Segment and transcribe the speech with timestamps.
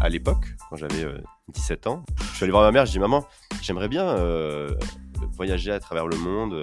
[0.00, 1.06] à l'époque, quand j'avais
[1.48, 3.24] 17 ans, je suis allé voir ma mère, je dis Maman,
[3.62, 4.16] j'aimerais bien
[5.32, 6.54] voyager à travers le monde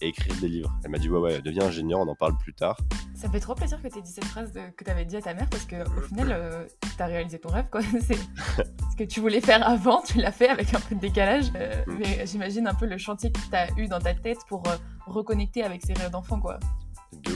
[0.00, 0.72] et écrire des livres.
[0.84, 2.76] Elle m'a dit Ouais, ouais, deviens ingénieur, on en parle plus tard.
[3.14, 5.16] Ça me fait trop plaisir que tu aies dit cette phrase que tu avais dit
[5.16, 7.66] à ta mère parce qu'au final, tu as réalisé ton rêve.
[7.70, 7.80] Quoi.
[8.00, 11.50] C'est ce que tu voulais faire avant, tu l'as fait avec un peu de décalage.
[11.52, 11.98] Mm.
[11.98, 14.62] Mais j'imagine un peu le chantier que tu as eu dans ta tête pour
[15.06, 16.40] reconnecter avec ces rêves d'enfant.
[16.40, 16.58] quoi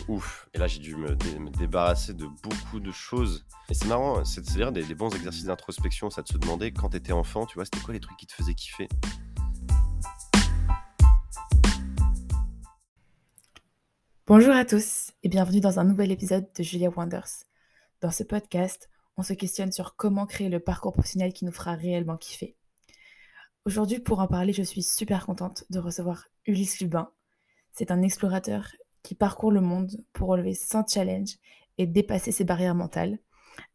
[0.09, 0.49] ouf.
[0.55, 1.15] Et là, j'ai dû me,
[1.59, 3.45] débarrasser de beaucoup de choses.
[3.69, 7.13] Et c'est marrant, c'est-à-dire des, des, bons exercices d'introspection, ça de se demander quand t'étais
[7.13, 8.89] enfant, tu vois, c'était quoi les trucs qui te faisaient kiffer?
[14.27, 17.45] Bonjour à tous et bienvenue dans un nouvel épisode de Julia Wonders.
[18.01, 21.75] Dans ce podcast, on se questionne sur comment créer le parcours professionnel qui nous fera
[21.75, 22.57] réellement kiffer.
[23.65, 27.11] Aujourd'hui, pour en parler, je suis super contente de recevoir Ulysse Lubin.
[27.73, 28.69] C'est un explorateur
[29.03, 31.39] qui parcourt le monde pour relever 100 challenges
[31.79, 33.19] et dépasser ses barrières mentales.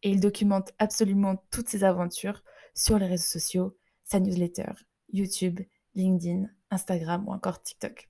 [0.03, 4.71] Et il documente absolument toutes ses aventures sur les réseaux sociaux, sa newsletter,
[5.11, 5.59] YouTube,
[5.95, 8.09] LinkedIn, Instagram ou encore TikTok.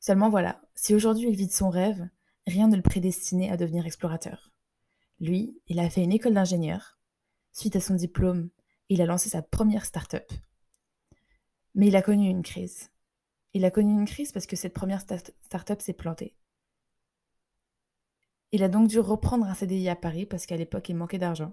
[0.00, 2.08] Seulement voilà, si aujourd'hui il vit de son rêve,
[2.46, 4.50] rien ne le prédestinait à devenir explorateur.
[5.20, 6.98] Lui, il a fait une école d'ingénieur.
[7.52, 8.50] Suite à son diplôme,
[8.88, 10.30] il a lancé sa première start-up.
[11.74, 12.90] Mais il a connu une crise.
[13.54, 16.34] Il a connu une crise parce que cette première start-up s'est plantée.
[18.50, 21.52] Il a donc dû reprendre un CDI à Paris parce qu'à l'époque il manquait d'argent.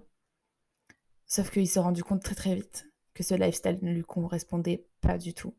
[1.26, 5.16] Sauf qu'il s'est rendu compte très très vite que ce lifestyle ne lui correspondait pas
[5.16, 5.54] du tout.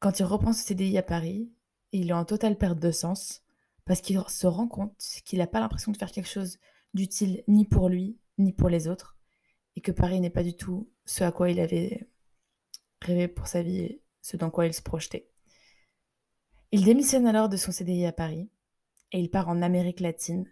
[0.00, 1.50] Quand il reprend ce CDI à Paris,
[1.92, 3.42] il est en totale perte de sens
[3.84, 6.58] parce qu'il se rend compte qu'il n'a pas l'impression de faire quelque chose
[6.94, 9.16] d'utile ni pour lui ni pour les autres
[9.76, 12.08] et que Paris n'est pas du tout ce à quoi il avait
[13.00, 15.26] rêvé pour sa vie ce dans quoi il se projetait.
[16.70, 18.50] Il démissionne alors de son CDI à Paris
[19.12, 20.44] et il part en Amérique latine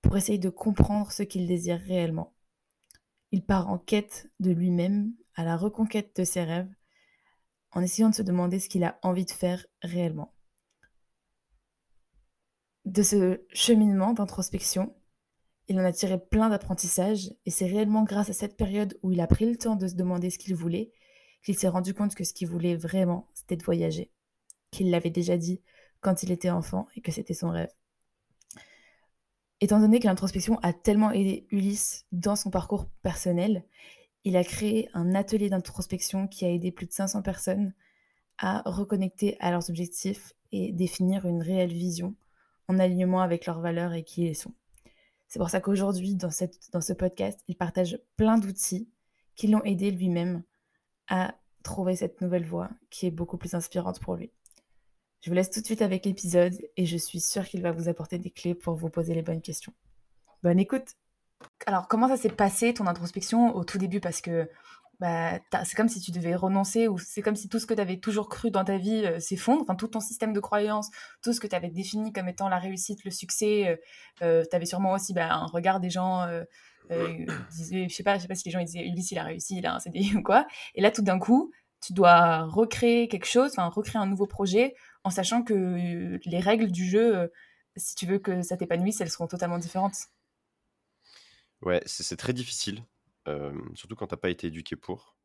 [0.00, 2.34] pour essayer de comprendre ce qu'il désire réellement.
[3.30, 6.74] Il part en quête de lui-même, à la reconquête de ses rêves,
[7.70, 10.34] en essayant de se demander ce qu'il a envie de faire réellement.
[12.84, 14.96] De ce cheminement d'introspection,
[15.68, 19.20] il en a tiré plein d'apprentissages et c'est réellement grâce à cette période où il
[19.20, 20.92] a pris le temps de se demander ce qu'il voulait
[21.42, 24.10] qu'il s'est rendu compte que ce qu'il voulait vraiment, c'était de voyager.
[24.70, 25.60] Qu'il l'avait déjà dit
[26.00, 27.72] quand il était enfant et que c'était son rêve.
[29.60, 33.64] Étant donné que l'introspection a tellement aidé Ulysse dans son parcours personnel,
[34.24, 37.72] il a créé un atelier d'introspection qui a aidé plus de 500 personnes
[38.38, 42.14] à reconnecter à leurs objectifs et définir une réelle vision
[42.68, 44.54] en alignement avec leurs valeurs et qui ils sont.
[45.28, 46.30] C'est pour ça qu'aujourd'hui, dans,
[46.72, 48.88] dans ce podcast, il partage plein d'outils
[49.34, 50.42] qui l'ont aidé lui-même
[51.08, 54.32] à trouver cette nouvelle voie qui est beaucoup plus inspirante pour lui.
[55.22, 57.88] Je vous laisse tout de suite avec l'épisode et je suis sûre qu'il va vous
[57.88, 59.72] apporter des clés pour vous poser les bonnes questions.
[60.42, 60.96] Bonne écoute
[61.66, 64.00] Alors, comment ça s'est passé ton introspection au tout début?
[64.00, 64.48] Parce que
[64.98, 67.80] bah, c'est comme si tu devais renoncer ou c'est comme si tout ce que tu
[67.80, 70.90] avais toujours cru dans ta vie euh, s'effondre, enfin tout ton système de croyances,
[71.22, 73.76] tout ce que tu avais défini comme étant la réussite, le succès, euh,
[74.22, 76.28] euh, tu avais sûrement aussi bah, un regard des gens
[76.90, 79.58] je sais pas, je sais pas si les gens ils disaient Ulysse il a réussi,
[79.58, 80.46] il a un CDI ou quoi.
[80.74, 84.74] Et là tout d'un coup, tu dois recréer quelque chose, enfin recréer un nouveau projet,
[85.04, 87.28] en sachant que les règles du jeu, euh,
[87.76, 89.96] si tu veux que ça t'épanouisse, elles seront totalement différentes.
[91.60, 92.84] Ouais, c'est très difficile,
[93.28, 95.16] euh, surtout quand t'as pas été éduqué pour.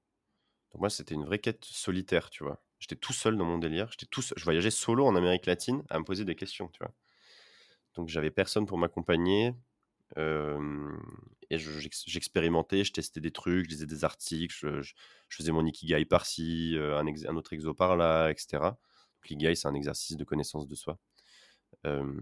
[0.71, 2.61] Donc moi, c'était une vraie quête solitaire, tu vois.
[2.79, 3.89] J'étais tout seul dans mon délire.
[3.91, 6.93] J'étais tout Je voyageais solo en Amérique latine à me poser des questions, tu vois.
[7.95, 9.55] Donc j'avais personne pour m'accompagner
[10.15, 14.93] et j'expérimentais, je, testais des trucs, je lisais des articles, je,
[15.29, 18.71] faisais mon ikigai par-ci, un, autre exo par-là, etc.
[19.23, 20.97] L'ikigai, c'est un exercice de connaissance de soi.
[21.83, 22.19] le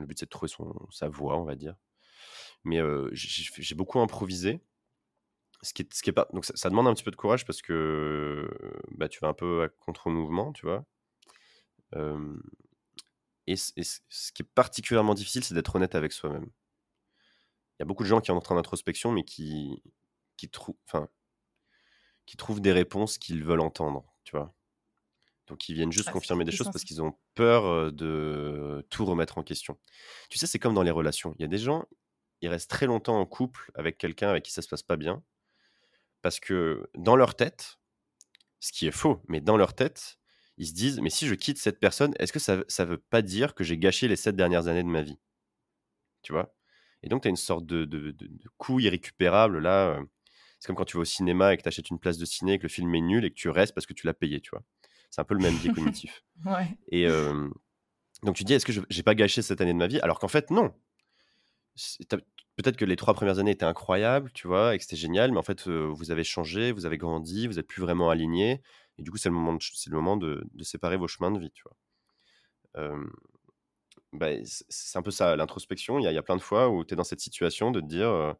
[0.00, 1.76] but, c'est de trouver son, sa voie, on va dire.
[2.64, 2.80] Mais
[3.12, 4.60] j'ai beaucoup improvisé.
[5.62, 6.28] Ce qui est, ce qui est pas...
[6.34, 8.50] Donc ça, demande un petit peu de courage parce que
[8.90, 10.84] bah, tu vas un peu à contre-mouvement, tu vois.
[13.46, 16.50] et, ce qui est particulièrement difficile, c'est d'être honnête avec soi-même
[17.74, 19.82] il y a beaucoup de gens qui sont en train d'introspection, mais qui,
[20.36, 20.50] qui,
[20.86, 21.08] enfin,
[22.26, 24.54] qui trouvent des réponses qu'ils veulent entendre, tu vois?
[25.46, 29.36] Donc ils viennent juste ah, confirmer des choses parce qu'ils ont peur de tout remettre
[29.36, 29.78] en question.
[30.30, 31.34] Tu sais, c'est comme dans les relations.
[31.38, 31.84] Il y a des gens,
[32.40, 35.22] ils restent très longtemps en couple avec quelqu'un avec qui ça se passe pas bien,
[36.22, 37.78] parce que dans leur tête,
[38.60, 40.18] ce qui est faux, mais dans leur tête,
[40.56, 43.20] ils se disent, mais si je quitte cette personne, est-ce que ça ne veut pas
[43.20, 45.18] dire que j'ai gâché les sept dernières années de ma vie?
[46.22, 46.54] Tu vois?
[47.04, 49.58] Et donc, tu as une sorte de, de, de, coût irrécupérable.
[49.58, 50.00] Là,
[50.58, 52.54] c'est comme quand tu vas au cinéma et que tu achètes une place de ciné
[52.54, 54.40] et que le film est nul et que tu restes parce que tu l'as payé,
[54.40, 54.62] tu vois?
[55.10, 56.24] C'est un peu le même biais cognitif.
[56.88, 57.48] Et euh,
[58.22, 60.00] donc, tu dis, est-ce que je n'ai pas gâché cette année de ma vie?
[60.00, 60.74] Alors qu'en fait, non.
[62.56, 65.38] peut-être que les trois premières années étaient incroyables, tu vois, et que c'était génial, mais
[65.38, 68.62] en fait, vous avez changé, vous avez grandi, vous n'êtes plus vraiment aligné.
[68.96, 71.38] Et du coup, c'est le moment de, c'est le moment de, séparer vos chemins de
[71.38, 72.88] vie, tu vois?
[74.14, 75.98] Bah, c'est un peu ça, l'introspection.
[75.98, 78.36] Il y, a plein de fois où tu es dans cette situation de te dire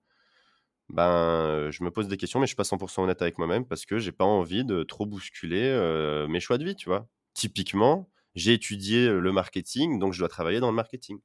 [0.89, 3.85] ben, je me pose des questions, mais je suis pas 100% honnête avec moi-même parce
[3.87, 7.09] que j'ai pas envie de trop bousculer mes choix de vie, tu vois.
[7.35, 11.19] Typiquement, j'ai étudié le marketing, donc je dois travailler dans le marketing.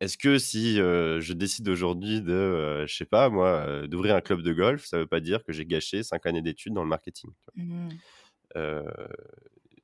[0.00, 4.52] Est-ce que si je décide aujourd'hui de, je sais pas moi, d'ouvrir un club de
[4.52, 7.88] golf, ça veut pas dire que j'ai gâché cinq années d'études dans le marketing mmh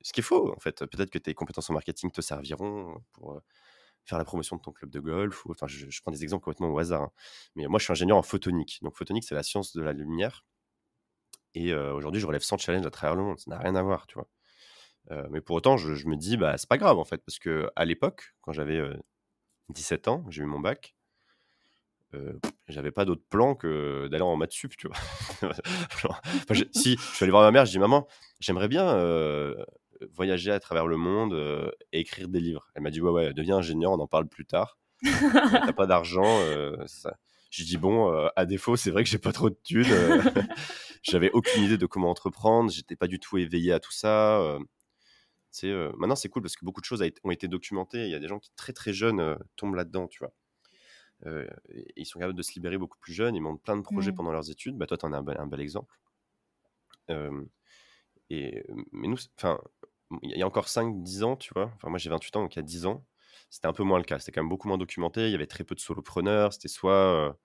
[0.08, 0.86] Ce qui est faux, en fait.
[0.86, 3.42] Peut-être que tes compétences en marketing te serviront pour
[4.06, 5.44] faire la promotion de ton club de golf.
[5.50, 7.02] Enfin, je, prends des exemples complètement au hasard.
[7.02, 7.12] Hein.
[7.56, 8.78] Mais moi, je suis ingénieur en photonique.
[8.80, 10.46] Donc, photonique, c'est la science de la lumière.
[11.52, 13.38] Et aujourd'hui, je relève 100 challenges à travers le monde.
[13.38, 15.28] Ça n'a rien à voir, tu vois.
[15.28, 17.22] mais pour autant, je, me dis, bah, c'est pas grave, en fait.
[17.22, 18.80] Parce que à l'époque, quand j'avais
[19.68, 20.94] 17 ans, j'ai eu mon bac.
[22.66, 24.96] j'avais pas d'autre plan que d'aller en maths sup, tu vois.
[26.72, 28.08] si, je suis allé voir ma mère, je dis maman,
[28.40, 28.96] j'aimerais bien
[30.12, 32.70] voyager à travers le monde euh, et écrire des livres.
[32.74, 34.78] Elle m'a dit, ouais, ouais, deviens ingénieur, on en parle plus tard.
[35.02, 36.40] T'as pas d'argent.
[36.42, 36.76] Euh,
[37.50, 39.84] J'ai dit, bon, euh, à défaut, c'est vrai que j'ai pas trop de thunes.
[41.02, 42.70] J'avais aucune idée de comment entreprendre.
[42.70, 44.40] J'étais pas du tout éveillé à tout ça.
[44.40, 44.58] Euh,
[45.96, 48.04] maintenant, c'est cool parce que beaucoup de choses ont été documentées.
[48.04, 50.32] Il y a des gens qui, très très jeunes, tombent là-dedans, tu vois.
[51.96, 53.34] ils sont capables de se libérer beaucoup plus jeunes.
[53.34, 54.16] Ils montent plein de projets mmh.
[54.16, 54.76] pendant leurs études.
[54.76, 55.94] Bah, toi, tu en as un un bel exemple.
[58.30, 59.58] Mais nous, enfin,
[60.22, 62.58] il y a encore 5-10 ans, tu vois, enfin moi j'ai 28 ans, donc il
[62.58, 63.04] y a 10 ans,
[63.50, 64.18] c'était un peu moins le cas.
[64.18, 65.26] C'était quand même beaucoup moins documenté.
[65.26, 66.52] Il y avait très peu de solopreneurs.
[66.52, 67.36] C'était soit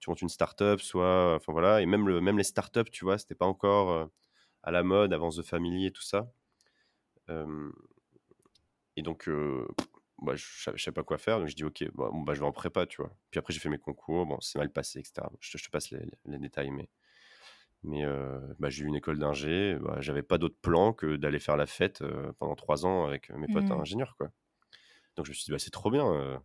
[0.00, 1.36] tu montes une startup, soit.
[1.36, 1.80] Enfin voilà.
[1.82, 4.10] Et même, le, même les startups, tu vois, c'était pas encore
[4.62, 6.32] à la mode avant The Family et tout ça.
[8.96, 9.28] et donc,
[10.18, 11.38] bah, je ne savais pas quoi faire.
[11.38, 13.14] Donc je dis, OK, bah, bah, je vais en prépa, tu vois.
[13.30, 14.26] Puis après, j'ai fait mes concours.
[14.26, 15.26] Bon, c'est mal passé, etc.
[15.40, 16.88] Je, te passe les détails, mais.
[17.84, 18.04] Mais
[18.60, 21.66] bah, j'ai eu une école d'ingé, bah, j'avais pas d'autre plan que d'aller faire la
[21.66, 22.02] fête
[22.38, 23.72] pendant trois ans avec mes potes mmh.
[23.72, 24.14] ingénieurs.
[24.16, 24.28] Quoi.
[25.16, 26.40] Donc je me suis dit, bah, c'est trop bien.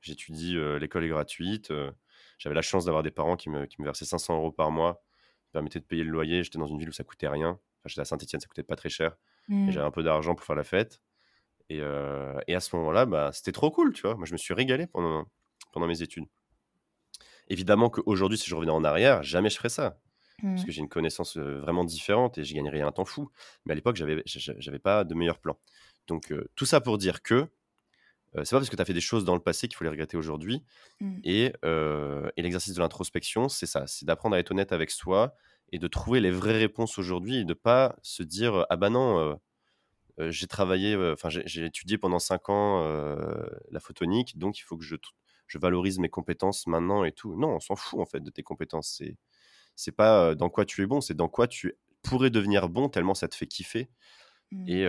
[0.00, 1.72] J'étudie, l'école est gratuite.
[2.38, 5.02] j'avais la chance d'avoir des parents qui me, qui me, versaient 500 euros par mois,
[5.44, 6.42] qui permettaient de payer le loyer.
[6.42, 7.50] J'étais dans une ville où ça coûtait rien.
[7.50, 9.16] Enfin, j'étais à Saint-Etienne, ça coûtait pas très cher.
[9.48, 9.70] Mmh.
[9.70, 11.02] J'avais un peu d'argent pour faire la fête.
[11.68, 14.14] Et, et à ce moment-là, bah, c'était trop cool, tu vois.
[14.14, 15.26] Moi, je me suis régalé pendant,
[15.72, 16.24] pendant mes études.
[17.48, 19.98] Évidemment qu'aujourd'hui, si je revenais en arrière, jamais je ferais ça
[20.42, 20.66] parce mmh.
[20.66, 23.30] que j'ai une connaissance vraiment différente et je gagnerais un temps fou.
[23.64, 25.56] Mais à l'époque, j'avais, j'avais pas de meilleur plan.
[26.06, 27.48] Donc, tout ça pour dire que
[28.44, 29.90] c'est pas parce que tu as fait des choses dans le passé qu'il faut les
[29.90, 30.62] regretter aujourd'hui.
[31.00, 31.18] Mmh.
[31.24, 35.34] Et, et l'exercice de l'introspection, c'est ça c'est d'apprendre à être honnête avec soi
[35.72, 39.38] et de trouver les vraies réponses aujourd'hui et de pas se dire Ah bah non,
[40.18, 42.86] j'ai travaillé, enfin, j'ai, étudié pendant 5 ans
[43.70, 44.96] la photonique, donc il faut que je,
[45.46, 47.36] je valorise mes compétences maintenant et tout.
[47.36, 48.96] Non, on s'en fout en fait de tes compétences.
[48.98, 49.16] C'est
[49.76, 53.14] c'est pas dans quoi tu es bon, c'est dans quoi tu pourrais devenir bon tellement
[53.14, 53.88] ça te fait kiffer
[54.50, 54.68] mmh.
[54.68, 54.82] et,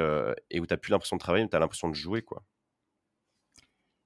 [0.49, 2.21] et, où tu n'as plus l'impression de travailler, mais tu as l'impression de jouer.
[2.21, 2.43] quoi.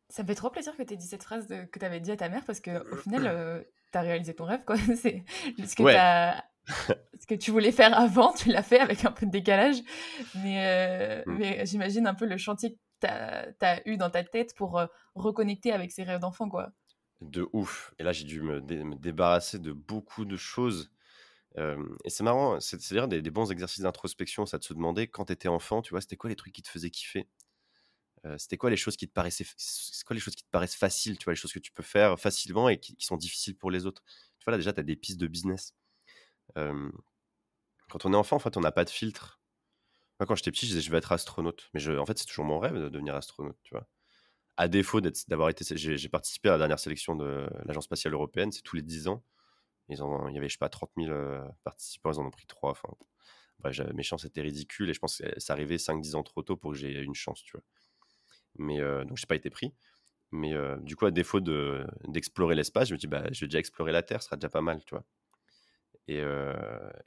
[0.09, 2.11] Ça me fait trop plaisir que tu aies dit cette phrase que tu avais dit
[2.11, 4.63] à ta mère parce qu'au final, tu as réalisé ton rêve.
[4.65, 4.75] quoi.
[4.95, 5.23] c'est
[5.57, 5.83] ce que,
[7.19, 9.77] ce que tu voulais faire avant, tu l'as fait avec un peu de décalage.
[10.35, 11.37] Mais, mmh.
[11.37, 14.81] mais j'imagine un peu le chantier que tu as, as, eu dans ta tête pour
[15.15, 16.49] reconnecter avec ces rêves d'enfant.
[16.49, 16.71] quoi
[17.21, 17.93] de ouf.
[17.99, 20.91] Et là, j'ai dû me, débarrasser de beaucoup de choses.
[21.57, 25.47] et c'est marrant, c'est-à-dire des, bons exercices d'introspection, ça de se demander quand tu étais
[25.47, 27.27] enfant, tu vois, c'était quoi les trucs qui te faisaient kiffer?
[28.37, 29.45] C'était quoi les choses qui te paraissaient,
[30.05, 32.19] quoi les choses qui te paraissent faciles, tu vois, les choses que tu peux faire
[32.19, 34.03] facilement et qui, sont difficiles pour les autres?
[34.39, 35.75] Tu vois, là, déjà, tu as des pistes de business.
[36.55, 39.41] quand on est enfant, en fait, on n'a pas de filtre.
[40.19, 41.69] Moi, quand j'étais petit, je disais, je vais être astronaute.
[41.73, 43.87] Mais je, en fait, c'est toujours mon rêve de devenir astronaute, tu vois?
[44.57, 45.65] À défaut d'avoir été.
[45.75, 49.23] J'ai participé à la dernière sélection de l'Agence spatiale européenne, c'est tous les 10 ans.
[49.89, 49.97] Il
[50.33, 52.71] y avait, je sais pas, 30 000 euh, participants, ils en ont pris 3.
[52.71, 52.89] Enfin,
[53.59, 56.55] bref, mes chances étaient ridicules et je pense que ça arrivait 5-10 ans trop tôt
[56.55, 57.63] pour que j'ai une chance, tu vois.
[58.57, 59.73] Mais euh, donc, je n'ai pas été pris.
[60.31, 61.41] Mais euh, du coup, à défaut
[62.07, 64.49] d'explorer l'espace, je me dis, bah, je vais déjà explorer la Terre, ce sera déjà
[64.49, 65.03] pas mal, tu vois.
[66.07, 66.17] Et,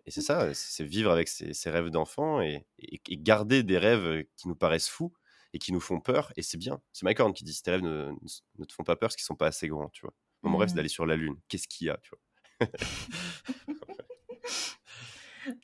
[0.06, 2.66] et c'est ça, c'est vivre avec ses, rêves d'enfant et,
[3.10, 5.12] garder des rêves qui nous paraissent fous
[5.54, 6.32] et qui nous font peur.
[6.36, 6.82] Et c'est bien.
[6.92, 8.12] C'est Mike Horn qui dit si tes rêves ne,
[8.58, 10.12] ne, te font pas peur, parce qu'ils sont pas assez grands, tu vois.
[10.42, 10.76] mon rêve, c'est mmh.
[10.76, 11.36] d'aller sur la Lune.
[11.48, 12.68] Qu'est-ce qu'il y a, tu vois?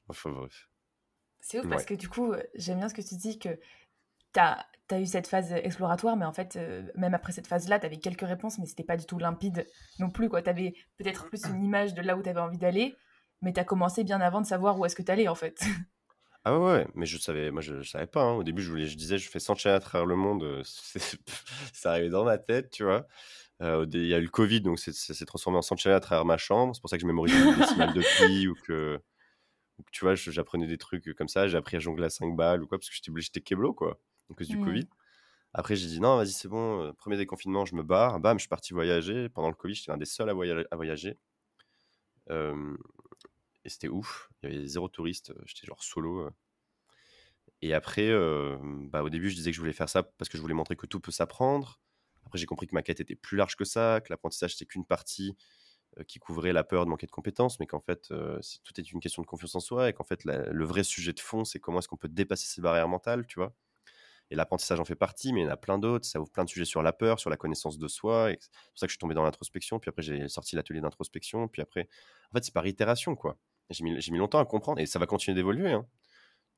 [0.08, 0.68] Enfin bref.
[1.40, 3.48] C'est ouf parce que du coup, j'aime bien ce que tu dis que
[4.34, 6.58] tu as, as, eu cette phase exploratoire, mais en fait,
[6.96, 9.66] même après cette phase-là, tu avais quelques réponses, mais c'était pas du tout limpide
[9.98, 10.28] non plus.
[10.28, 12.94] Tu avais peut-être plus une image de là où tu avais envie d'aller,
[13.40, 15.60] mais tu as commencé bien avant de savoir où est-ce que tu allais en fait.
[16.44, 18.22] Ah ouais, mais je savais, moi je, savais pas.
[18.22, 18.32] Hein.
[18.36, 20.62] Au début, je, voulais, je disais, je fais 100 à travers le monde.
[21.74, 23.06] ça arrivait dans ma tête, tu vois.
[23.62, 26.24] Euh, il y a eu le Covid, donc ça s'est transformé en Sanchez à travers
[26.24, 26.74] ma chambre.
[26.74, 28.98] C'est pour ça que je mémorise des décimales de pi ou que,
[29.92, 31.46] tu vois, j'apprenais des trucs comme ça.
[31.46, 33.74] J'ai appris à jongler à 5 balles ou quoi, parce que j'étais obligé, j'étais keblo,
[33.74, 34.64] quoi, à cause du mmh.
[34.64, 34.88] Covid.
[35.52, 38.18] Après, j'ai dit non, vas-y, c'est bon, euh, premier déconfinement, je me barre.
[38.20, 39.28] Bam, je suis parti voyager.
[39.28, 41.18] Pendant le Covid, j'étais un des seuls à, voyager.
[43.64, 44.30] Et c'était ouf.
[44.42, 45.32] Il y avait zéro touriste.
[45.46, 46.30] J'étais genre solo.
[47.62, 48.10] Et après,
[48.90, 50.76] bah, au début, je disais que je voulais faire ça parce que je voulais montrer
[50.76, 51.80] que tout peut s'apprendre.
[52.24, 54.84] Après, j'ai compris que ma quête était plus large que ça, que l'apprentissage, c'est qu'une
[54.84, 55.36] partie
[56.06, 59.22] qui couvrait la peur de manquer de compétences, mais qu'en fait, tout est une question
[59.22, 61.88] de confiance en soi et qu'en fait, le vrai sujet de fond, c'est comment est-ce
[61.88, 63.54] qu'on peut dépasser ces barrières mentales, tu vois.
[64.30, 66.06] Et l'apprentissage en fait partie, mais il y en a plein d'autres.
[66.06, 68.30] Ça ouvre plein de sujets sur la peur, sur la connaissance de soi.
[68.38, 69.80] C'est pour ça que je suis tombé dans l'introspection.
[69.80, 71.48] Puis après, j'ai sorti l'atelier d'introspection.
[71.48, 71.88] Puis après,
[72.30, 73.36] en fait, c'est par itération, quoi.
[73.70, 75.72] J'ai mis, mis, longtemps à comprendre et ça va continuer d'évoluer.
[75.72, 75.86] Hein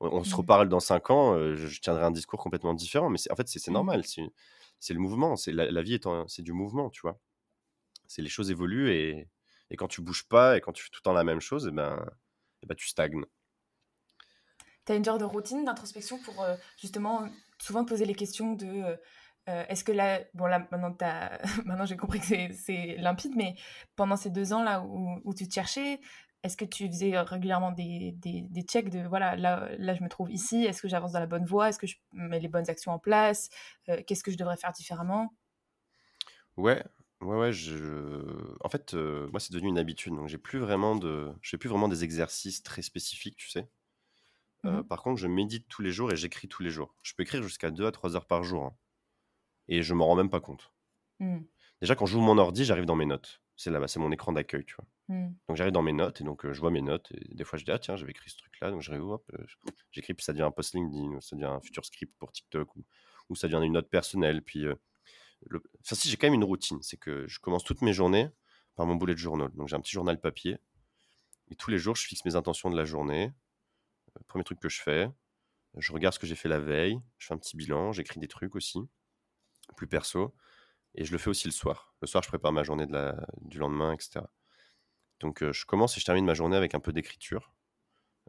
[0.02, 0.38] on, se mmh.
[0.38, 3.08] reparle dans cinq ans, je, tiendrai un discours complètement différent.
[3.08, 3.72] Mais en fait, c'est mmh.
[3.72, 4.04] normal.
[4.04, 5.36] C'est le mouvement.
[5.36, 7.18] C'est la, vie est c'est du mouvement, tu vois.
[8.06, 9.28] C'est les choses évoluent et,
[9.78, 11.70] quand tu bouges pas et quand tu fais tout le temps la même chose, et
[11.70, 13.24] eh ben, et eh ben tu stagnes.
[14.84, 16.44] Tu as une genre de routine d'introspection pour
[16.78, 17.26] justement
[17.58, 18.98] souvent poser les questions de
[19.46, 20.94] est-ce que là, bon là maintenant,
[21.64, 23.54] maintenant j'ai compris que c'est limpide, mais
[23.96, 26.00] pendant ces deux ans là où, où tu te cherchais,
[26.42, 30.08] est-ce que tu faisais régulièrement des, des, des, checks de voilà, là, là je me
[30.08, 32.68] trouve ici, est-ce que j'avance dans la bonne voie, est-ce que je mets les bonnes
[32.68, 33.48] actions en place,
[33.88, 35.34] euh, qu'est-ce que je devrais faire différemment?
[36.56, 36.82] Ouais,
[37.20, 37.52] ouais, ouais.
[37.52, 38.56] Je...
[38.60, 41.58] En fait, euh, moi c'est devenu une habitude, donc j'ai plus vraiment de, je fais
[41.58, 43.68] plus vraiment des exercices très spécifiques, tu sais.
[44.64, 46.94] Euh, mmh par contre, je médite tous les jours et j'écris tous les jours.
[47.02, 48.64] Je peux écrire jusqu'à 2 à 3 heures par jour.
[48.64, 48.76] Hein,
[49.68, 50.72] et je m'en rends même pas compte.
[51.20, 51.40] Mmh.
[51.82, 53.42] Déjà, quand j'ouvre mon ordi, j'arrive dans mes notes.
[53.56, 54.86] C'est là-bas, c'est mon écran d'accueil, tu vois.
[55.08, 55.34] Mmh.
[55.48, 57.64] Donc j'arrive dans mes notes et donc je vois mes notes et des fois je
[57.64, 59.28] dis ah tiens j'avais écrit ce truc là donc je hop
[59.90, 62.76] j'écris puis ça devient un post LinkedIn ou ça devient un futur script pour TikTok
[62.76, 62.84] ou,
[63.28, 66.98] ou ça devient une note personnelle puis enfin si j'ai quand même une routine c'est
[66.98, 68.30] que je commence toutes mes journées
[68.76, 70.58] par mon bullet journal donc j'ai un petit journal papier
[71.50, 73.32] et tous les jours je fixe mes intentions de la journée
[74.28, 75.10] premier truc que je fais
[75.78, 78.28] je regarde ce que j'ai fait la veille je fais un petit bilan j'écris des
[78.28, 78.78] trucs aussi
[79.76, 80.32] plus perso
[80.94, 81.94] et je le fais aussi le soir.
[82.00, 82.86] Le soir, je prépare ma journée
[83.40, 84.20] du lendemain, etc.
[85.20, 87.54] Donc, je commence et je termine ma journée avec un peu d'écriture,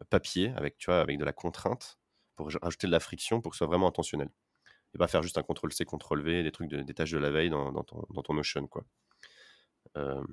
[0.09, 1.99] papier, avec, tu vois, avec de la contrainte,
[2.35, 4.29] pour rajouter de la friction pour que ce soit vraiment intentionnel.
[4.93, 7.49] Et pas faire juste un CTRL-C, CTRL-V, des trucs, de, des tâches de la veille
[7.49, 8.85] dans, ton, dans ton Notion, quoi.
[9.95, 10.23] ça,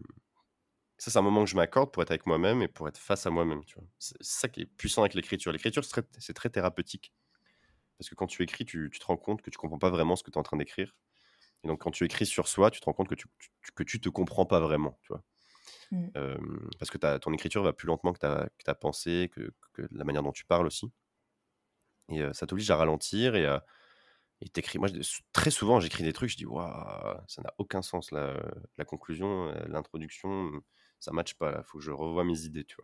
[0.98, 3.30] c'est un moment que je m'accorde pour être avec moi-même et pour être face à
[3.30, 3.76] moi-même, tu.
[3.98, 5.50] C'est ça qui est puissant avec l'écriture.
[5.50, 7.12] L'écriture, c'est très, thérapeutique.
[7.98, 10.16] Parce que quand tu écris, tu, tu, te rends compte que tu comprends pas vraiment
[10.16, 10.94] ce que tu es en train d'écrire
[11.64, 13.26] et donc, quand tu écris sur soi, tu te rends compte que tu,
[13.74, 15.22] que tu te comprends pas vraiment, tu vois.
[15.92, 16.06] Mmh.
[16.78, 20.04] parce que ton écriture va plus lentement que ta, que ta pensée, que, que, la
[20.04, 20.92] manière dont tu parles aussi.
[22.10, 23.64] Et ça t'oblige à ralentir et à
[24.40, 24.78] et t'écris.
[24.78, 24.88] Moi,
[25.32, 28.40] très souvent, j'écris des trucs, je dis, waouh, ça n'a aucun sens, la,
[28.78, 30.50] la conclusion, l'introduction,
[30.98, 32.76] ça matche pas, il faut que je revoie mes idées, tu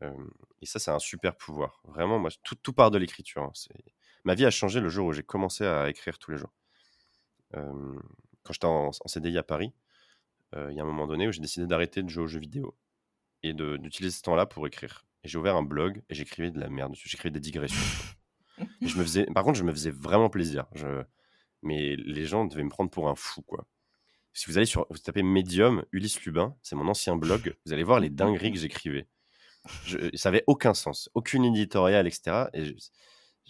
[0.00, 0.12] vois.
[0.60, 1.80] et ça, c'est un super pouvoir.
[1.84, 3.42] Vraiment, moi, tout, tout part de l'écriture.
[3.42, 3.52] Hein.
[4.24, 6.52] Ma vie a changé le jour où j'ai commencé à écrire tous les jours
[7.52, 9.72] quand j'étais en, CDI à Paris,
[10.54, 12.76] il y a un moment donné où j'ai décidé d'arrêter de jouer aux jeux vidéo
[13.42, 15.06] et d'utiliser ce temps-là pour écrire.
[15.24, 17.80] Et j'ai ouvert un blog et j'écrivais de la merde J'écrivais des digressions.
[18.80, 20.66] je me faisais, par contre, je me faisais vraiment plaisir.
[20.74, 21.02] Je,
[21.62, 23.66] mais les gens devaient me prendre pour un fou, quoi.
[24.32, 27.84] Si vous allez sur, vous tapez Medium, Ulysse Lubin, c'est mon ancien blog, vous allez
[27.84, 29.08] voir les dingueries que j'écrivais.
[30.14, 32.48] ça avait aucun sens, aucune éditoriale, etc.
[32.52, 32.76] Et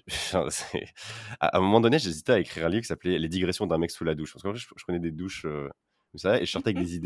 [1.41, 3.91] à un moment donné, j'hésitais à écrire un livre qui s'appelait Les digressions d'un mec
[3.91, 4.33] sous la douche.
[4.33, 5.69] Parce fait, je, je connais des douches euh,
[6.19, 6.97] ça, et je sortais avec des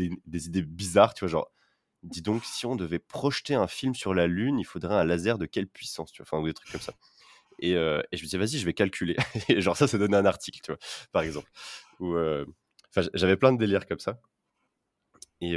[0.47, 1.51] idées, bizarres, tu vois, genre,
[2.03, 5.37] dis donc, si on devait projeter un film sur la Lune, il faudrait un laser
[5.37, 6.93] de quelle puissance, tu vois, enfin, des trucs comme ça.
[7.59, 9.15] Et, euh, je me disais, vas-y, je vais calculer.
[9.49, 10.79] et genre, ça, ça donnait un article, tu vois,
[11.11, 11.49] par exemple.
[12.01, 12.45] Euh,
[13.13, 14.19] j'avais plein de délires comme ça.
[15.41, 15.55] Et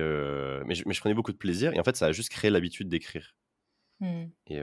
[0.66, 1.72] mais je prenais beaucoup de plaisir.
[1.74, 3.34] Et en fait, ça a juste créé l'habitude d'écrire.
[4.00, 4.24] Mmh.
[4.48, 4.60] Et,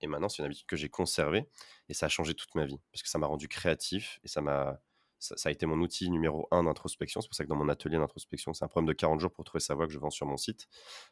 [0.00, 1.46] et, maintenant, c'est une habitude que j'ai conservée
[1.88, 4.40] et ça a changé toute ma vie parce que ça m'a rendu créatif et ça
[4.40, 4.80] m'a
[5.18, 7.20] ça, a été mon outil numéro un d'introspection.
[7.20, 9.44] C'est pour ça que dans mon atelier d'introspection, c'est un problème de 40 jours pour
[9.44, 10.68] trouver sa voix que je vends sur mon site.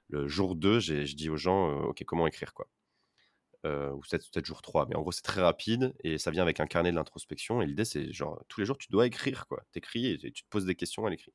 [0.08, 2.68] Le jour 2, je dis aux gens, OK, comment écrire quoi?
[3.64, 6.60] Ou peut-être peut jour 3, mais en gros, c'est très rapide et ça vient avec
[6.60, 7.62] un carnet de l'introspection.
[7.62, 9.64] Et l'idée, c'est genre, tous les jours, tu dois écrire quoi.
[9.72, 11.32] T'écris et, tu te poses des questions à l'écrit.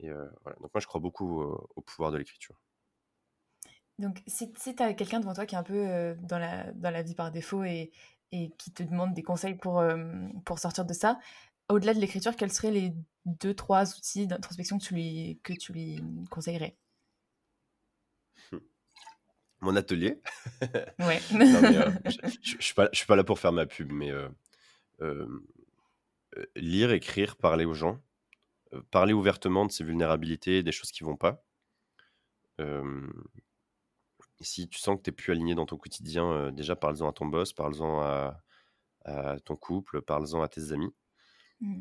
[0.00, 0.10] Et
[0.42, 0.58] voilà.
[0.60, 2.60] Donc, moi, je crois beaucoup au pouvoir de l'écriture.
[3.98, 6.72] Donc, si, si tu as quelqu'un devant toi qui est un peu euh, dans, la,
[6.72, 7.90] dans la vie par défaut et,
[8.30, 9.96] et qui te demande des conseils pour, euh,
[10.44, 11.18] pour sortir de ça,
[11.68, 12.94] au-delà de l'écriture, quels seraient les
[13.26, 16.00] deux, trois outils d'introspection que tu lui, que tu lui
[16.30, 16.76] conseillerais?
[19.60, 20.22] Mon atelier
[21.00, 21.20] Ouais.
[21.32, 24.12] Euh, je ne suis, pas, suis pas là pour faire ma pub, mais
[26.54, 28.00] lire, écrire, parler aux gens,
[28.92, 31.42] parler ouvertement de ses vulnérabilités, des choses qui vont pas.
[34.40, 37.26] Si tu sens que tu n'es plus aligné dans ton quotidien, déjà parle-en à ton
[37.26, 40.94] boss, parle-en à, ton couple, parle-en à tes amis.
[41.60, 41.80] Mmh.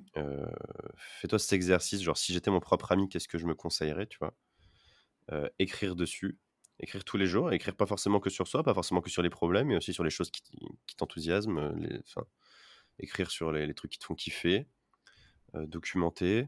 [0.95, 4.17] Fais-toi cet exercice, genre si j'étais mon propre ami, qu'est-ce que je me conseillerais, tu
[4.19, 4.33] vois?
[5.59, 6.39] Écrire dessus,
[6.79, 9.29] écrire tous les jours, écrire pas forcément que sur soi, pas forcément que sur les
[9.29, 10.41] problèmes, mais aussi sur les choses qui,
[10.95, 12.01] t'enthousiasment, les,
[12.99, 14.67] écrire sur les, trucs qui te font kiffer,
[15.53, 16.47] documenter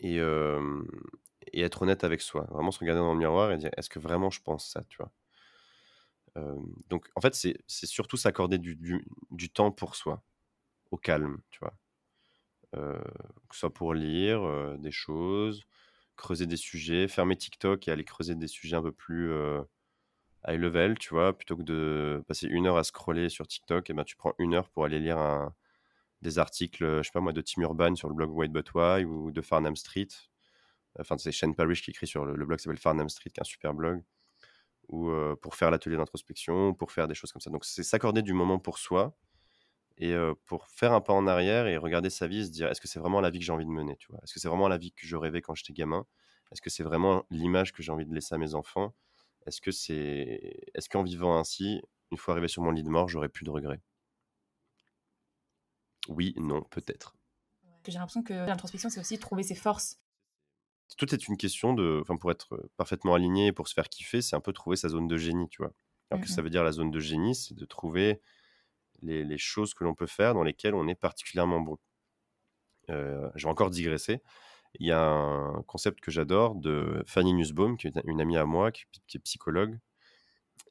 [0.00, 0.20] et,
[1.52, 2.46] et, être honnête avec soi.
[2.50, 4.98] Vraiment se regarder dans le miroir et dire est-ce que vraiment je pense ça, tu
[4.98, 5.10] vois?
[6.90, 8.74] Donc, en fait, c'est surtout s'accorder du,
[9.30, 10.20] du, temps pour soi,
[10.90, 11.74] au calme, tu vois?
[12.72, 15.62] que ce soit pour lire des choses,
[16.16, 19.32] creuser des sujets, fermer TikTok et aller creuser des sujets un peu plus
[20.48, 23.92] high level, tu vois, plutôt que de passer une heure à scroller sur TikTok, et
[23.92, 25.52] ben tu prends une heure pour aller lire
[26.22, 29.04] des articles, je sais pas moi, de Tim Urban sur le blog White But Why
[29.04, 30.08] ou de Farnham Street.
[30.98, 33.42] Enfin, c'est Shane Parrish qui écrit sur le, blog qui s'appelle Farnham Street, qui est
[33.42, 34.02] un super blog.
[34.88, 35.10] Ou
[35.40, 37.50] pour faire l'atelier d'introspection, pour faire des choses comme ça.
[37.50, 39.16] Donc, c'est s'accorder du moment pour soi
[39.96, 40.14] et
[40.46, 42.98] pour faire un pas en arrière et regarder sa vie se dire est-ce que c'est
[42.98, 45.06] vraiment la vie que j'ai envie de mener Est-ce que c'est vraiment la vie que
[45.06, 46.06] je rêvais quand j'étais gamin?
[46.52, 48.94] Est-ce que c'est vraiment l'image que j'ai envie de laisser à mes enfants?
[49.46, 53.08] Est-ce que c'est est-ce qu'en vivant ainsi, une fois arrivé sur mon lit de mort,
[53.08, 53.80] j'aurais plus de regrets?
[56.08, 57.16] Oui, non, peut-être.
[57.86, 59.98] J'ai l'impression que l'introspection, c'est aussi trouver ses forces.
[60.96, 64.36] Tout est une question de, enfin, pour être parfaitement aligné, pour se faire kiffer, c'est
[64.36, 65.72] un peu trouver sa zone de génie, tu vois.
[66.10, 68.20] Alors que ça veut dire la zone de génie, c'est de trouver
[69.02, 71.78] les, choses que l'on peut faire dans lesquelles on est particulièrement bon.
[72.90, 74.22] Euh, je vais encore digresser.
[74.78, 78.44] Il y a un concept que j'adore de Fanny Nussbaum, qui est une amie à
[78.44, 79.78] moi, qui, est psychologue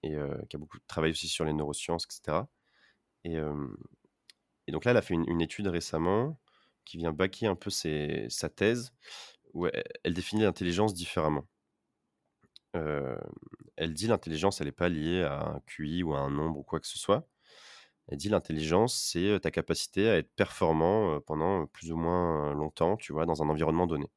[0.04, 2.44] et euh, qui a beaucoup travaillé aussi sur les neurosciences, etc.
[3.24, 3.68] Et, euh,
[4.68, 6.40] et donc là, elle a fait une, étude récemment
[6.86, 8.94] qui vient baquer un peu sa thèse,
[10.04, 11.48] elle, définit l'intelligence différemment.
[12.74, 16.64] elle dit l'intelligence, elle n'est pas liée à un QI ou à un nombre ou
[16.64, 17.28] quoi que ce soit.
[18.08, 23.14] Elle dit l'intelligence, c'est ta capacité à être performant pendant plus ou moins longtemps, tu
[23.14, 24.08] vois, dans un environnement donné.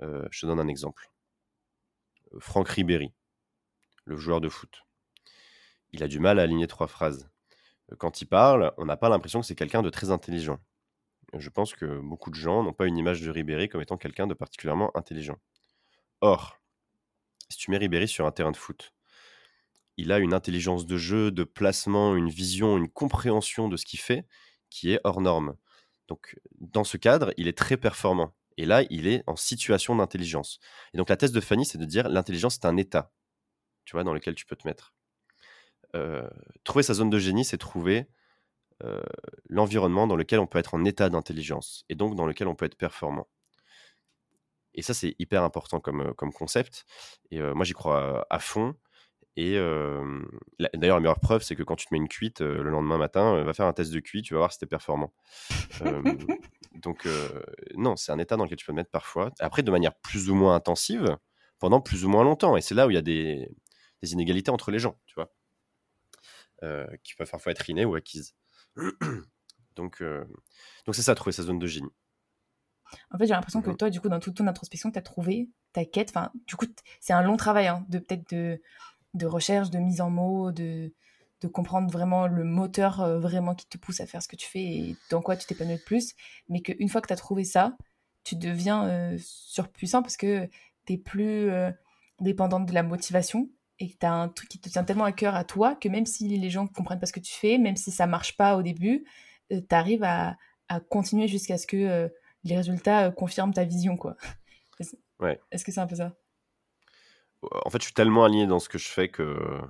[0.00, 1.10] je te donne un exemple.
[2.38, 3.12] Franck Ribéry,
[4.04, 4.84] le joueur de foot.
[5.92, 7.30] Il a du mal à aligner trois phrases.
[7.98, 10.58] Quand il parle, on n'a pas l'impression que c'est quelqu'un de très intelligent.
[11.38, 14.26] Je pense que beaucoup de gens n'ont pas une image de Ribéry comme étant quelqu'un
[14.26, 15.38] de particulièrement intelligent.
[16.20, 16.58] Or,
[17.48, 18.92] si tu mets Ribéry sur un terrain de foot,
[19.96, 24.00] il a une intelligence de jeu, de placement, une vision, une compréhension de ce qu'il
[24.00, 24.26] fait
[24.70, 25.56] qui est hors norme.
[26.08, 28.34] Donc, dans ce cadre, il est très performant.
[28.56, 30.58] Et là, il est en situation d'intelligence.
[30.92, 33.12] Et donc, la thèse de Fanny, c'est de dire l'intelligence, c'est un état,
[33.84, 34.94] tu vois, dans lequel tu peux te mettre.
[35.94, 36.28] Euh,
[36.64, 38.06] trouver sa zone de génie, c'est trouver
[38.82, 39.00] euh,
[39.48, 42.64] l'environnement dans lequel on peut être en état d'intelligence et donc dans lequel on peut
[42.64, 43.28] être performant.
[44.74, 46.84] Et ça, c'est hyper important comme, euh, comme concept.
[47.30, 48.74] Et moi, j'y crois à fond.
[49.36, 52.98] Et d'ailleurs, la meilleure preuve, c'est que quand tu te mets une cuite le lendemain
[52.98, 55.12] matin, va faire un test de cuite, tu vas voir si t'es performant.
[56.74, 57.08] donc,
[57.74, 59.32] non, c'est un état dans lequel tu peux te mettre parfois.
[59.40, 61.16] Après, de manière plus ou moins intensive,
[61.58, 62.56] pendant plus ou moins longtemps.
[62.56, 63.48] Et c'est là où il y a des,
[64.02, 65.32] inégalités entre les gens, tu vois,
[67.02, 68.36] qui peuvent parfois être innées ou acquises.
[69.76, 71.90] donc, donc c'est ça, trouver sa zone de génie.
[73.10, 75.02] En fait, j'ai l'impression que mmh toi, du coup, dans toute ton introspection, tu as
[75.02, 76.10] trouvé ta quête.
[76.10, 76.66] Enfin, du coup,
[77.00, 78.60] c'est un long travail hein, de peut-être de
[79.14, 80.92] de recherche, de mise en mots, de,
[81.40, 84.48] de comprendre vraiment le moteur euh, vraiment qui te pousse à faire ce que tu
[84.48, 86.14] fais et dans quoi tu t'épanouis le plus.
[86.48, 87.76] Mais qu'une fois que tu as trouvé ça,
[88.24, 90.48] tu deviens euh, surpuissant parce que
[90.86, 91.70] tu es plus euh,
[92.20, 95.12] dépendante de la motivation et que tu as un truc qui te tient tellement à
[95.12, 97.58] cœur à toi que même si les gens ne comprennent pas ce que tu fais,
[97.58, 99.04] même si ça marche pas au début,
[99.50, 100.36] tu arrives à,
[100.68, 102.10] à, continuer jusqu'à ce que
[102.44, 103.96] les résultats confirment ta vision.
[103.96, 104.16] quoi.
[105.50, 106.14] Est-ce que c'est un peu ça?
[107.64, 109.60] En fait, je suis tellement aligné dans ce que je fais que,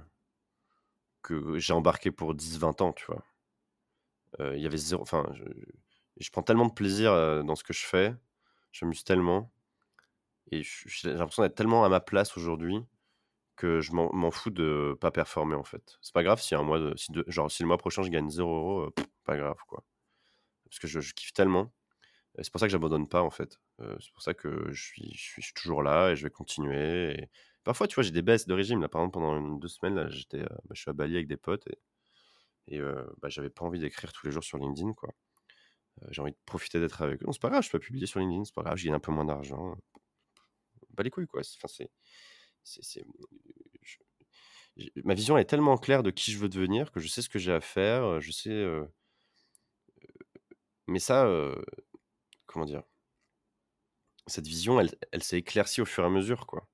[1.23, 3.25] que j'ai embarqué pour 10-20 ans, tu vois.
[4.41, 5.03] Euh, il y avait zéro.
[5.03, 5.27] Enfin,
[6.19, 8.15] je, prends tellement de plaisir euh, dans ce que je fais.
[8.73, 9.53] Je m'amuse tellement.
[10.51, 12.85] Et j'ai l'impression d'être tellement à ma place aujourd'hui
[13.57, 15.99] que je m'en fous de pas performer, en fait.
[16.03, 18.55] C'est pas grave si un mois, de, genre, si le mois prochain je gagne 0
[18.55, 19.85] euros, euh, pas grave, quoi.
[20.65, 21.73] Parce que je, kiffe tellement.
[22.43, 23.61] C'est pour ça que j'abandonne pas, en fait.
[23.79, 27.13] c'est pour ça que je suis, je, suis, toujours là et je vais continuer.
[27.13, 27.31] Et,
[27.65, 28.81] Parfois, tu vois, j'ai des baisses de régime.
[28.83, 31.27] Là, par exemple, pendant une, deux semaines, là, euh, bah, je suis à Bali avec
[31.27, 31.79] des potes et,
[32.77, 35.11] et euh, bah, j'avais pas envie d'écrire tous les jours sur LinkedIn, quoi.
[36.03, 37.27] Euh, j'ai envie de profiter d'être avec eux.
[37.27, 39.01] Non, c'est pas grave, je peux publier sur LinkedIn, c'est pas grave, je gagne un
[39.01, 39.77] peu moins d'argent.
[40.91, 41.41] Bah les couilles, quoi.
[41.41, 41.91] Enfin, c'est,
[42.65, 43.05] c'est,
[45.05, 47.39] ma vision est tellement claire de qui je veux devenir que je sais ce que
[47.39, 48.65] j'ai à faire, je sais.
[50.87, 51.27] Mais ça,
[52.47, 52.83] comment dire?
[54.27, 56.67] Cette vision, elle, elle s'est éclaircie au fur et à mesure, quoi.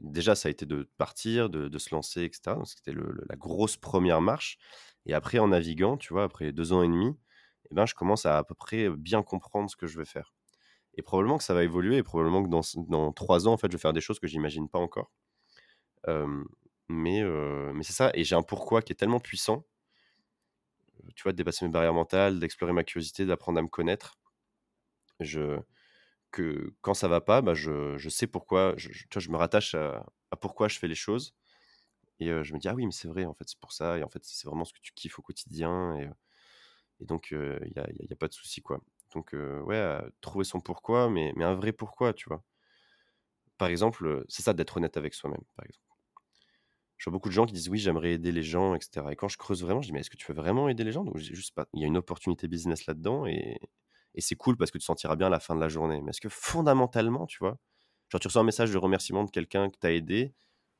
[0.00, 2.64] Déjà, ça a été de partir, de, de se lancer, etc.
[2.64, 4.58] C'était la grosse première marche.
[5.06, 7.16] Et après, en naviguant, tu vois, après deux ans et demi,
[7.70, 10.32] eh ben, je commence à à peu près bien comprendre ce que je veux faire.
[10.96, 12.48] Et probablement que ça va évoluer, et probablement que
[12.88, 15.10] dans, trois ans, en fait, je vais faire des choses que j'imagine pas encore.
[16.88, 17.22] mais
[17.74, 19.64] mais c'est ça, et j'ai un pourquoi qui est tellement puissant,
[21.14, 24.18] tu vois, de dépasser mes barrières mentales, d'explorer ma curiosité, d'apprendre à me connaître.
[26.30, 30.04] Que quand ça va pas, bah, je, sais pourquoi, je, me rattache à,
[30.40, 31.34] pourquoi je fais les choses.
[32.20, 33.98] Et je me dis, ah oui, mais c'est vrai, en fait, c'est pour ça.
[33.98, 35.96] Et en fait, c'est vraiment ce que tu kiffes au quotidien.
[35.96, 36.10] Et,
[37.00, 38.80] et donc, il n'y a, y a, pas de souci, quoi.
[39.14, 42.42] Donc, ouais, trouver son pourquoi, mais, un vrai pourquoi, tu vois.
[43.58, 45.80] Par exemple, c'est ça d'être honnête avec soi-même, par exemple.
[46.96, 49.06] Je vois beaucoup de gens qui disent oui, j'aimerais aider les gens, etc.
[49.12, 50.92] Et quand je creuse vraiment, je dis mais est-ce que tu veux vraiment aider les
[50.92, 51.04] gens?
[51.04, 51.54] Donc, juste.
[51.74, 53.60] Il y a une opportunité business là-dedans et,
[54.18, 56.00] c'est cool parce que tu sentiras bien à la fin de la journée.
[56.02, 57.58] Mais est-ce que fondamentalement, tu vois,
[58.10, 60.34] genre tu reçois un message de remerciement de quelqu'un que tu as aidé,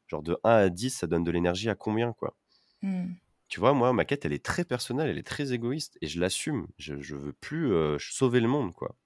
[0.07, 2.37] genre de 1 à 10, ça donne de l'énergie à combien, quoi?
[2.83, 3.14] Mmh.
[3.48, 6.18] Tu vois, moi, ma quête, elle est très personnelle, elle est très égoïste et je
[6.20, 6.66] l'assume.
[6.78, 8.96] Je, je veux plus euh, sauver le monde, quoi.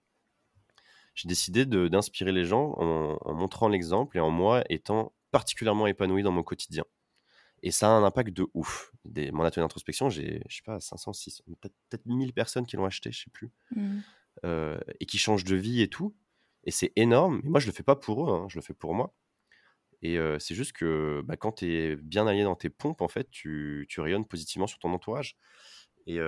[1.14, 6.22] J'ai décidé d'inspirer les gens en, en montrant l'exemple et en moi étant particulièrement épanoui
[6.22, 6.84] dans mon quotidien.
[7.62, 8.92] Et ça a un impact de ouf.
[9.04, 12.76] Des, mon atelier d'introspection, j'ai, je sais pas, 500, 600, peut-être, peut 1000 personnes qui
[12.76, 13.50] l'ont acheté, je sais plus.
[13.74, 13.98] Mmh.
[14.44, 16.14] Euh, et qui changent de vie et tout.
[16.64, 17.40] Et c'est énorme.
[17.42, 19.12] Mais moi, je le fais pas pour eux, hein, je le fais pour moi.
[20.02, 23.30] Et c'est juste que bah, quand tu es bien allié dans tes pompes, en fait,
[23.30, 25.36] tu, rayonnes positivement sur ton entourage.
[26.06, 26.18] Et,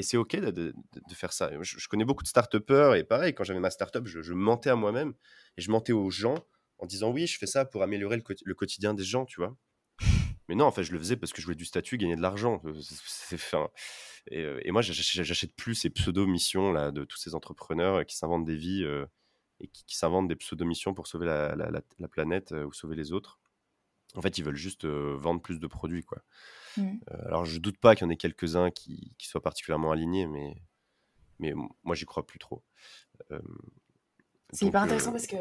[0.00, 0.74] c'est OK de,
[1.14, 1.50] faire ça.
[1.60, 5.14] Je, connais beaucoup de start et pareil, quand j'avais ma start-up, je, mentais à moi-même
[5.56, 6.36] et je mentais aux gens
[6.78, 9.56] en disant oui, je fais ça pour améliorer le, quotidien des gens, tu vois?
[10.48, 12.20] Mais non, en fait, je le faisais parce que je voulais du statut, gagner de
[12.20, 12.60] l'argent.
[14.30, 18.84] Et, moi, j'achète plus ces pseudo-missions de tous ces entrepreneurs qui s'inventent des vies
[19.62, 23.38] et qui, s'inventent des pseudo-missions pour sauver la, la, planète ou sauver les autres.
[24.14, 26.22] En fait, ils veulent juste vendre plus de produits, quoi.
[26.76, 26.98] Mmh.
[27.26, 30.56] alors, je doute pas qu'il y en ait quelques-uns qui, qui, soient particulièrement alignés, mais,
[31.38, 32.62] mais moi, j'y crois plus trop.
[34.52, 35.36] c'est hyper intéressant parce que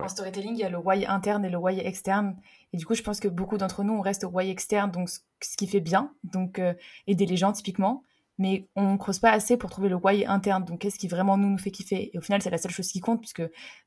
[0.00, 2.36] en storytelling, il y a le why interne et le why externe.
[2.72, 5.10] Et du coup, je pense que beaucoup d'entre nous, on reste au why externe, donc
[5.10, 6.72] ce qui fait bien, donc euh,
[7.06, 8.02] aider les gens typiquement.
[8.42, 11.48] Mais on creuse pas assez pour trouver le why interne, donc qu'est-ce qui vraiment nous,
[11.48, 12.10] nous fait kiffer?
[12.12, 13.42] Et au final, c'est la seule chose qui compte, puisque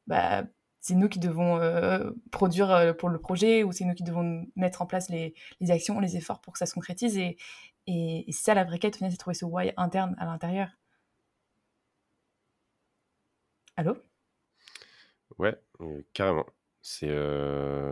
[0.07, 0.45] bah,
[0.79, 4.47] c'est nous qui devons euh, produire euh, pour le projet, ou c'est nous qui devons
[4.55, 5.35] mettre en place les,
[5.69, 7.17] actions, les efforts pour que ça se concrétise.
[7.17, 7.35] Et,
[7.87, 10.69] et, et ça, la vraie quête, c'est trouver ce why interne à l'intérieur.
[13.75, 13.97] Allô?
[15.37, 15.59] Ouais,
[16.13, 16.45] carrément.
[16.81, 17.09] C'est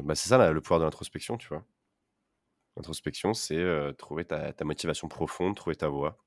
[0.03, 1.65] bah, ça le pouvoir de l'introspection, tu vois.
[2.77, 3.61] L'introspection, c'est
[3.97, 6.23] trouver ta, motivation profonde, trouver ta voie,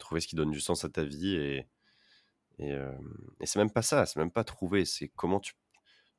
[0.00, 1.34] trouver ce qui donne du sens à ta vie.
[1.36, 1.66] Et,
[2.58, 2.76] et,
[3.40, 5.54] et c'est même pas ça, c'est même pas trouver, c'est comment tu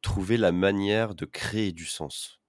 [0.01, 2.41] trouver la manière de créer du sens.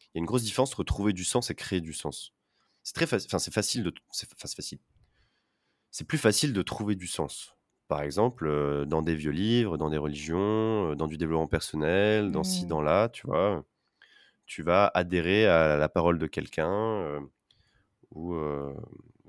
[0.00, 2.32] Il y a une grosse différence entre trouver du sens et créer du sens.
[2.84, 4.78] C'est très facile, enfin c'est facile de, c'est facile.
[5.90, 7.54] C'est plus facile de trouver du sens
[7.88, 12.64] par exemple, dans des vieux livres, dans des religions, dans du développement personnel, dans ci,
[12.64, 12.68] mmh.
[12.68, 13.64] dans là, tu vois.
[14.46, 17.20] Tu vas adhérer à la parole de quelqu'un
[18.10, 18.34] ou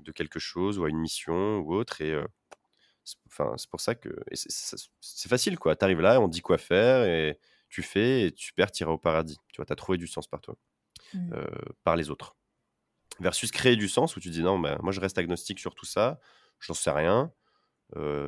[0.06, 2.00] de quelque chose ou à une mission ou autre.
[2.00, 2.18] Et
[3.26, 4.08] enfin, c'est pour ça que
[5.00, 5.76] c'est facile, quoi.
[5.76, 7.38] Tu arrives là, on dit quoi faire et
[7.68, 9.38] tu fais et tu perds, tu iras au paradis.
[9.52, 10.56] Tu vois, tu as trouvé du sens par toi,
[11.12, 11.32] mmh.
[11.84, 12.36] par les autres.
[13.20, 15.86] Versus créer du sens où tu dis non, ben, moi je reste agnostique sur tout
[15.86, 16.20] ça,
[16.60, 17.32] j'en sais rien.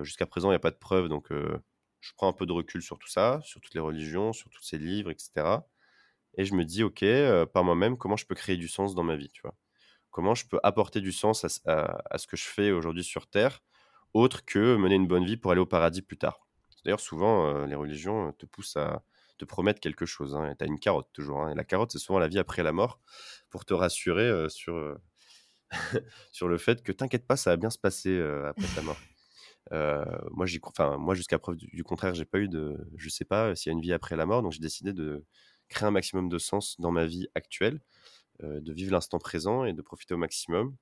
[0.02, 2.80] Jusqu'à présent, il n'y a pas de preuves, donc je prends un peu de recul
[2.80, 5.58] sur tout ça, sur toutes les religions, sur tous ces livres, etc.
[6.36, 7.04] Et je me dis, ok,
[7.52, 9.54] par moi-même, comment je peux créer du sens dans ma vie, tu vois?
[10.10, 13.62] Comment je peux apporter du sens à, ce que je fais aujourd'hui sur Terre,
[14.14, 16.40] autre que mener une bonne vie pour aller au paradis plus tard.
[16.84, 19.02] D'ailleurs, souvent, les religions te poussent à
[19.36, 20.34] te promettre quelque chose.
[20.34, 21.42] Hein, tu as une carotte toujours.
[21.42, 23.00] Hein, et la carotte, c'est souvent la vie après la mort,
[23.50, 24.96] pour te rassurer sur,
[26.32, 28.18] sur le fait que t'inquiète pas, ça va bien se passer
[28.48, 28.98] après ta mort.
[29.72, 30.46] Euh, moi,
[30.98, 33.76] moi jusqu'à preuve du, contraire, j'ai pas eu de, je sais pas s'il y a
[33.76, 35.24] une vie après la mort, donc j'ai décidé de
[35.68, 37.80] créer un maximum de sens dans ma vie actuelle, euh,
[38.42, 40.76] de vivre l'instant présent et de profiter au maximum,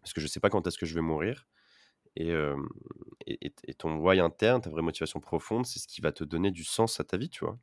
[0.00, 1.46] parce que je sais pas quand est-ce que je vais mourir.
[2.16, 2.56] Et, euh,
[3.26, 6.62] et, ton why interne, ta vraie motivation profonde, c'est ce qui va te donner du
[6.62, 7.58] sens à ta vie, tu vois.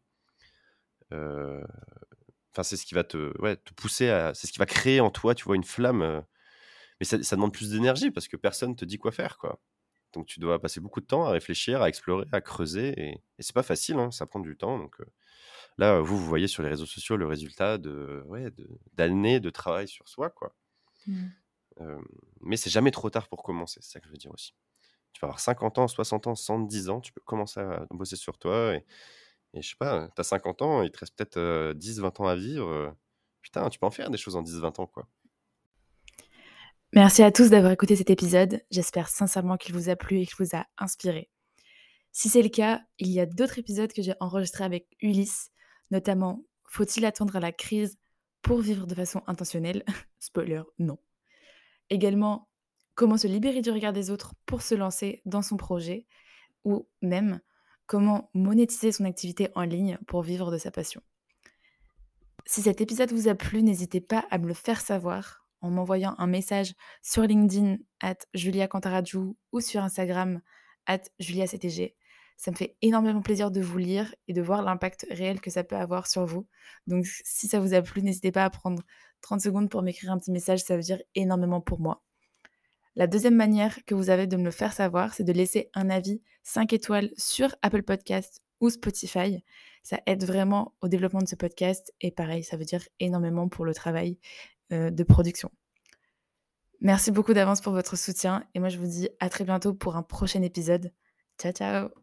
[2.51, 4.99] Enfin, c'est ce qui va te, ouais, te pousser à, c'est ce qui va créer
[4.99, 6.25] en toi, tu vois, une flamme.
[6.99, 9.61] mais ça, demande plus d'énergie parce que personne te dit quoi faire, quoi.
[10.13, 12.93] Donc tu dois passer beaucoup de temps à réfléchir, à explorer, à creuser.
[12.97, 14.77] Et, et c'est pas facile, hein, ça prend du temps.
[14.77, 14.97] Donc
[15.77, 18.51] là, vous, vous voyez sur les réseaux sociaux le résultat de ouais,
[18.93, 20.29] d'années de, travail sur soi.
[20.29, 20.53] quoi.
[21.07, 21.27] Mmh.
[22.41, 24.53] mais c'est jamais trop tard pour commencer, c'est ça que je veux dire aussi.
[25.13, 28.37] Tu vas avoir 50 ans, 60 ans, 110 ans, tu peux commencer à bosser sur
[28.37, 28.85] toi et
[29.53, 32.35] et je sais pas, tu as 50 ans, il te reste peut-être, 10-20 ans à
[32.35, 32.95] vivre,
[33.41, 35.07] putain, tu peux en faire des choses en 10-20 ans, quoi.
[36.93, 38.61] Merci à tous d'avoir écouté cet épisode.
[38.69, 41.29] J'espère sincèrement qu'il vous a plu et qu'il vous a inspiré.
[42.11, 45.51] Si c'est le cas, il y a d'autres épisodes que j'ai enregistrés avec Ulysse,
[45.91, 47.97] notamment Faut-il attendre la crise
[48.41, 49.83] pour vivre de façon intentionnelle?
[50.19, 50.97] Spoiler, non.
[51.89, 52.49] Également,
[52.95, 56.07] comment se libérer du regard des autres pour se lancer dans son projet,
[56.63, 57.41] ou même
[57.85, 61.01] comment monétiser son activité en ligne pour vivre de sa passion?
[62.45, 66.15] Si cet épisode vous a plu, n'hésitez pas à me le faire savoir en m'envoyant
[66.17, 68.67] un message sur LinkedIn at Julia
[69.51, 70.41] ou sur Instagram
[70.87, 71.95] at JuliaCTG.
[72.41, 75.63] Ça me fait énormément plaisir de vous lire et de voir l'impact réel que ça
[75.63, 76.47] peut avoir sur vous.
[76.87, 78.81] Donc si ça vous a plu, n'hésitez pas à prendre
[79.21, 82.01] 30 secondes pour m'écrire un petit message, ça veut dire énormément pour moi.
[82.95, 85.91] La deuxième manière que vous avez de me le faire savoir, c'est de laisser un
[85.91, 89.43] avis 5 étoiles sur Apple Podcast ou Spotify.
[89.83, 93.65] Ça aide vraiment au développement de ce podcast et pareil, ça veut dire énormément pour
[93.65, 94.17] le travail
[94.71, 95.51] euh, de production.
[96.79, 99.95] Merci beaucoup d'avance pour votre soutien et moi je vous dis à très bientôt pour
[99.95, 100.91] un prochain épisode.
[101.39, 102.00] Ciao ciao